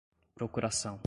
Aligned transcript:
procuração 0.35 0.99